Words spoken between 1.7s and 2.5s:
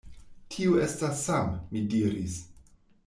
mi diris.